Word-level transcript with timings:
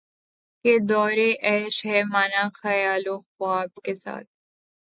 کہ 0.65 0.73
دورِ 0.89 1.17
عیش 1.43 1.75
ہے 1.85 1.99
مانا 2.11 2.43
خیال 2.53 3.03
و 3.07 3.17
خواب 3.23 3.71
کے 3.83 3.95
ساتھ 3.95 4.27